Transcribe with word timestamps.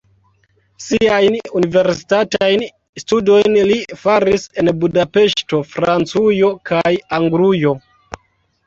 Siajn 0.85 1.35
universitatajn 1.59 2.65
studojn 3.03 3.61
li 3.73 3.77
faris 4.07 4.49
en 4.65 4.73
Budapeŝto, 4.85 5.63
Francujo 5.77 6.53
kaj 6.73 6.97
Anglujo. 7.21 7.79